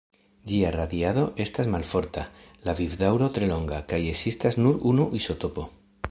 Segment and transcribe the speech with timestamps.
[0.51, 2.23] Ĝia radiado estas malforta,
[2.69, 5.67] la vivdaŭro tre longa, kaj ekzistas nur unu izotopo.